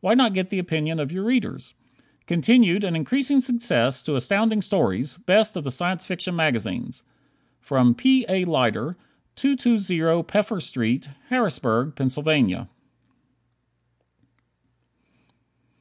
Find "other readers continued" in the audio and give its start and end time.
1.10-2.84